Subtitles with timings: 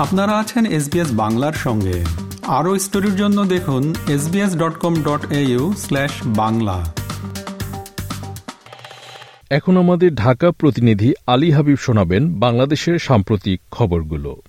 [0.00, 2.04] আপনারা আছেন এসবিএস বাংলার সঙ্গে।
[2.46, 5.32] আরও স্টোরির জন্য দেখুন SBS dot com dot
[6.24, 6.92] Bangla.
[9.50, 14.42] এখন আমাদের ঢাকা প্রতিনিধি আলী হাবিব শোনাবেন বাংলাদেশের সাম্প্রতিক খবরগুলো।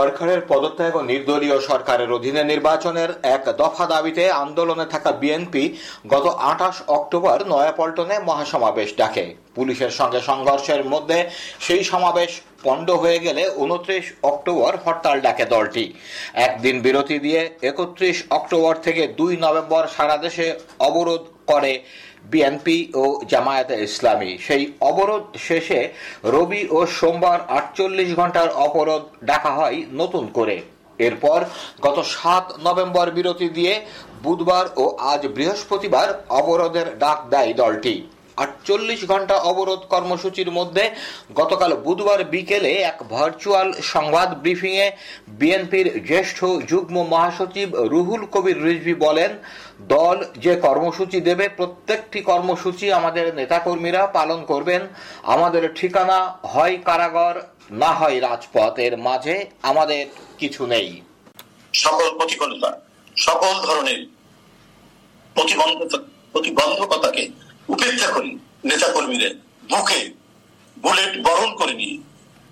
[0.00, 5.64] সরকারের পদত্যাগ ও নির্দলীয় সরকারের অধীনে নির্বাচনের এক দফা দাবিতে আন্দোলনে থাকা বিএনপি
[6.12, 9.24] গত আঠাশ অক্টোবর নয়াপল্টনে মহাসমাবেশ ডাকে।
[9.56, 11.18] পুলিশের সঙ্গে সংঘর্ষের মধ্যে
[11.66, 12.30] সেই সমাবেশ
[12.64, 15.84] পণ্ড হয়ে গেলে উনত্রিশ অক্টোবর হরতাল ডাকে দলটি।
[16.46, 20.46] একদিন বিরতি দিয়ে একত্রিশ অক্টোবর থেকে দুই নভেম্বর সারা দেশে
[20.88, 21.72] অবরোধ করে
[22.24, 25.80] বিএনপি ও জামায়াতে ইসলামী। সেই অবরোধ শেষে
[26.24, 30.56] রবি ও সোমবার আটচল্লিশ ঘণ্টার অবরোধ ডাকা হয় নতুন করে।
[30.98, 31.38] এরপর
[31.82, 33.80] গত সাত নভেম্বর বিরতি দিয়ে
[34.22, 37.94] বুধবার ও আজ বৃহস্পতিবার অবরোধের ডাক দেয় দলটি।
[38.36, 40.90] আটচল্লিশ ঘণ্টা অবরোধ কর্মসূচির মধ্যে
[41.34, 44.92] গতকাল বুধবার বিকেলে এক ভার্চুয়াল সংবাদ ব্রিফিংয়ে
[45.28, 49.30] বিএনপির জ্যেষ্ঠ যুগ্ম মহাসচিব রুহুল কবির রিজভি বলেন,
[49.80, 54.82] দল যে কর্মসূচি দেবে, প্রত্যেকটি কর্মসূচি আমাদের নেতাকর্মীরা পালন করবেন।
[55.22, 60.06] আমাদের ঠিকানা হয় কারাগার, না হয় রাজপথ। এর মাঝে আমাদের
[60.38, 61.00] কিছু নেই।
[61.74, 62.80] সকল প্রতিকূলতা,
[63.16, 64.06] সকল ধরনের
[66.32, 67.28] প্রতিবন্ধকতাকে
[67.74, 68.30] উপেক্ষা করি
[68.68, 69.32] নেতা কর্মীদের
[69.70, 70.00] বুকে
[70.76, 71.96] বুলেট বরণ করে নিয়ে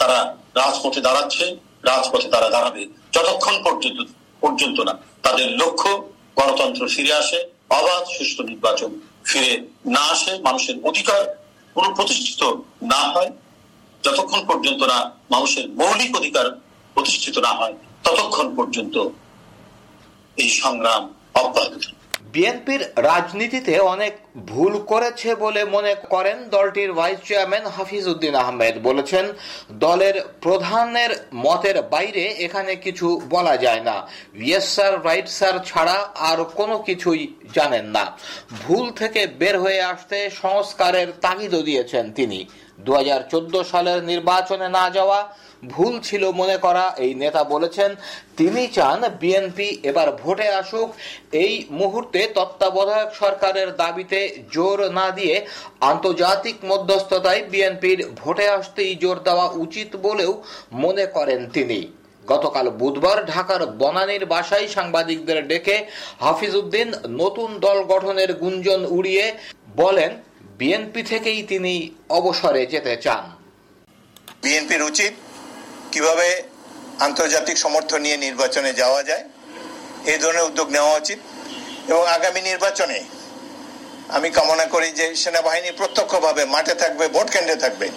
[0.00, 0.18] তারা
[0.60, 1.44] রাজপথে দাঁড়াচ্ছে,
[1.90, 2.82] রাজপথে তারা দাঁড়াবে
[3.14, 3.98] যতক্ষণ পর্যন্ত
[4.42, 5.90] পর্যন্ত না। তাদের লক্ষ্য,
[6.38, 7.38] গণতন্ত্র ফিরে আসে,
[7.78, 8.90] অবাধ, সুষ্ঠু নির্বাচন
[9.28, 9.52] ফিরে
[9.96, 11.20] না আসে, মানুষের অধিকার
[12.92, 13.30] না হয়।
[14.04, 14.98] যতক্ষণ পর্যন্ত না
[15.34, 16.46] মানুষের মৌলিক অধিকার
[16.94, 17.74] প্রতিষ্ঠিত না হয়,
[18.04, 18.96] ততক্ষণ পর্যন্ত
[20.42, 21.02] এই সংগ্রাম
[21.42, 21.72] অব্যাহত
[22.34, 29.32] বিএনপির রাজনীতিতে অনেক ভুল করেছে বলে মনে করেন দলটির ভাইস চেয়ারম্যান হাফিজ উদ্দিন আহমেদ। বলেছেন,
[29.72, 36.44] দলের প্রধানের মতের বাইরে এখানে কিছু বলা যায় না। ইয়েস স্যার, রাইট স্যার ছাড়া আর
[36.44, 38.16] কোনো কিছুই জানেন না।
[38.62, 42.46] ভুল থেকে বের হয়ে আসতে সংস্কারের তাগিদও দিয়েছেন তিনি।
[42.80, 45.34] দু হাজার চোদ্দ সালের নির্বাচনে না যাওয়া
[45.68, 47.94] ভুল ছিল মনে করা এই নেতা বলেছেন,
[48.36, 50.88] তিনি চান বিএনপি এবার ভোটে আসুক।
[51.32, 54.21] এই মুহূর্তে তত্ত্বাবধায়ক সরকারের দাবিতে
[54.54, 55.34] জোর না দিয়ে
[55.90, 60.32] আন্তর্জাতিক মধ্যস্থতায় বিএনপির ভোটে আসতেই জোর দেওয়া উচিত বলেও
[60.82, 61.80] মনে করেন তিনি।
[62.24, 65.76] গতকাল বুধবার ঢাকার বনানীর বাসায় সাংবাদিকদের ডেকে
[66.24, 66.88] হাফিজউদ্দিন
[67.20, 69.26] নতুন দল গঠনের গুঞ্জন উড়িয়ে
[69.80, 70.10] বলেন,
[70.58, 71.74] বিএনপি থেকেই তিনি
[72.18, 73.24] অবসরে যেতে চান।
[74.42, 75.12] বিএনপির উচিত
[75.92, 76.28] কীভাবে
[77.06, 79.24] আন্তর্জাতিক সমর্থন নিয়ে নির্বাচনে যাওয়া যায়,
[80.12, 81.18] এই ধরনের উদ্যোগ নেওয়া উচিত
[81.90, 82.98] এবং আগামী নির্বাচনে
[84.12, 87.88] আমি কামনা করি যে সেনাবাহিনী প্রত্যক্ষভাবে মাঠে থাকবে, ভোট কেন্দ্রে থাকবে।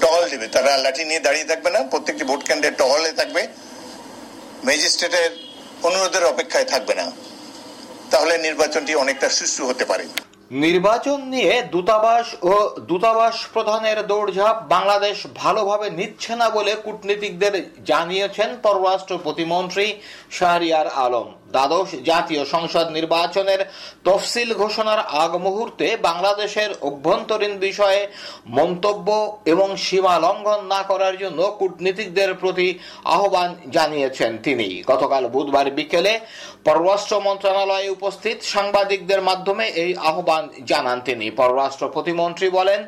[0.00, 3.48] টহল দিবে। তারা লাঠি নিয়ে দাঁড়িয়ে থাকবে না, প্রত্যেকটি ভোট কেন্দ্রে টহলে থাকবে।
[4.64, 5.30] ম্যাজিস্ট্রেটের
[5.82, 7.12] অনুরোধের অপেক্ষায় থাকবে না।
[8.10, 10.04] তাহলে নির্বাচনটি অনেকটা সুষ্ঠু হতে পারে।
[10.50, 19.14] নির্বাচন নিয়ে দূতাবাস ও দূতাবাস প্রধানের দৌড়ঝাঁপ বাংলাদেশ ভালোভাবে নিচ্ছে না বলে কূটনীতিকদের জানিয়েছেন পররাষ্ট্র
[19.24, 19.86] প্রতিমন্ত্রী
[20.30, 23.60] শাহরিয়ার আলম। দ্বাদশ জাতীয় সংসদ নির্বাচনের
[24.04, 28.00] তফসিল ঘোষণার আগ মুহূর্তে বাংলাদেশের অভ্যন্তরীণ বিষয়ে
[28.58, 29.08] মন্তব্য
[29.52, 32.68] এবং সীমা লঙ্ঘন না করার জন্য কূটনীতিকদের প্রতি
[33.16, 36.12] আহ্বান জানিয়েছেন তিনি। গতকাল বুধবার বিকেলে
[36.64, 40.33] পররাষ্ট্র মন্ত্রণালয়ে উপস্থিত সাংবাদিকদের মাধ্যমে এই আহ্বান
[40.64, 42.80] জানান তিনি। পররাষ্ট্র প্রতিমন্ত্রী বলেন,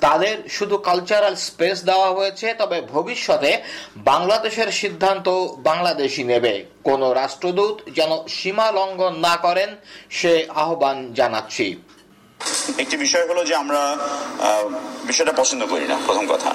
[0.00, 3.50] তাদের শুধু কালচারাল স্পেস দেওয়া হয়েছে, তবে ভবিষ্যতে
[3.96, 5.26] বাংলাদেশের সিদ্ধান্ত
[5.58, 6.54] বাংলাদেশই নেবে।
[6.84, 9.70] কোন রাষ্ট্রদূত যেন সীমা লঙ্ঘন না করেন,
[10.10, 11.66] সে আহ্বান জানাচ্ছি।
[12.82, 13.82] একটি বিষয় হলো যে আমরা
[15.10, 16.50] বিষয়টা পছন্দ করি না, প্রথম কথা।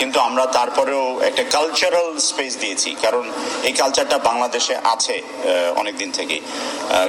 [0.00, 3.24] কিন্তু আমরা তারপরেও একটা কালচারাল স্পেস দিয়েছি, কারণ
[3.68, 5.16] এই কালচারটা বাংলাদেশে আছে
[5.80, 6.36] অনেক দিন থেকে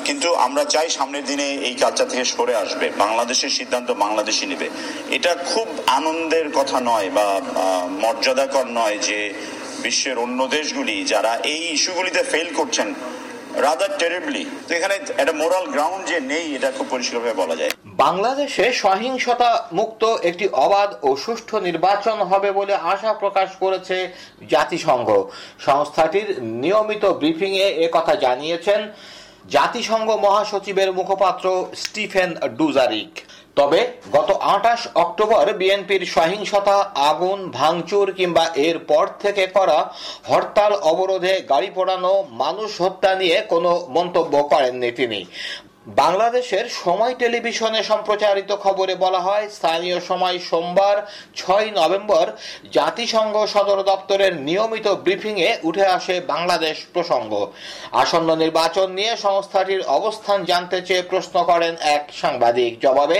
[0.07, 4.67] কিন্তু আমরা চাই সামনের দিনে এই কালচার থেকে সরে আসবে, বাংলাদেশের সিদ্ধান্ত বাংলাদেশই নেবে।
[5.17, 5.67] এটা খুব
[5.97, 7.27] আনন্দের কথা নয় বা
[8.03, 9.19] মর্যাদাকর নয় যে
[9.85, 12.87] বিশ্বের অন্য দেশগুলি যারা এই ইস্যুগুলিতে ফেল করছেন
[13.65, 18.65] রাদার টেরিবলি তো এখানে একটা মোরাল গ্রাউন্ড যে নেই, এটা খুব পরিষ্কারভাবে বলা যায়। বাংলাদেশে
[18.83, 23.97] সহিংসতা মুক্ত একটি অবাধ ও সুষ্ঠু নির্বাচন হবে বলে আশা প্রকাশ করেছে
[24.49, 25.09] জাতিসংঘ।
[25.59, 26.29] সংস্থাটির
[26.63, 27.51] নিয়মিত ব্রিফিং
[27.85, 28.79] এ কথা জানিয়েছেন
[29.55, 31.45] জাতিসংঘ মহাসচিবের মুখপাত্র
[31.83, 33.11] স্টিফেন ডুজারিক।
[33.55, 33.79] তবে
[34.13, 36.77] গত আঠাশ অক্টোবর বিএনপির সহিংসতা,
[37.09, 39.79] আগুন, ভাঙচুর কিংবা এর পর থেকে করা
[40.29, 42.13] হরতাল অবরোধে গাড়ি পোড়ানো,
[42.43, 45.21] মানুষ হত্যা নিয়ে কোনো মন্তব্য করেননি তিনি।
[45.87, 50.97] বাংলাদেশের সময় টেলিভিশনে সম্প্রচারিত খবরে বলা হয়, স্থানীয় সময় সোমবার,
[51.35, 52.25] ছয় নভেম্বর,
[52.71, 57.31] জাতিসংঘ সদর দপ্তরের নিয়মিত ব্রিফিংয়ে উঠে আসে বাংলাদেশ প্রসঙ্গ।
[57.91, 63.17] আসন্ন নির্বাচন নিয়ে সংস্থাটির অবস্থান জানতে চেয়ে প্রশ্ন করেন এক সাংবাদিক। জবাবে,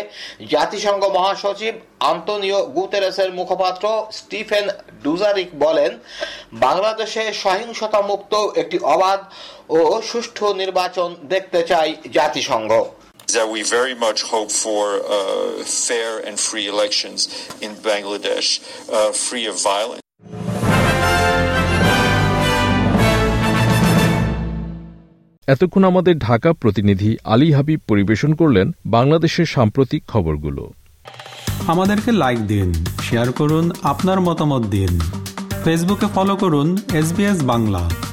[0.49, 4.65] জাতিসংঘ মহাসচিব আন্তনিও গুতেরেসের মুখপাত্র স্টিফেন
[5.03, 5.91] ডুজারিক বলেন,
[6.53, 9.19] বাংলাদেশে সহিংসতা মুক্ত একটি অবাধ
[9.69, 12.71] ও সুষ্ঠু নির্বাচন দেখতে চাই জাতিসংঘ।
[13.35, 17.19] That we very much hope for uh, fair and free elections
[17.61, 20.03] in Bangladesh, uh, free of violence.
[25.47, 30.71] এতক্ষণ আমাদের ঢাকা প্রতিনিধি আলী হাবিব পরিবেশন করলেন বাংলাদেশের সাম্প্রতিক খবরগুলো।
[31.67, 34.99] আমাদেরকে লাইক দিন শেয়ার করুন আপনার মতামত দিন।
[35.63, 37.07] ফেসবুকে ফলো করুন এস
[37.43, 38.04] বাংলা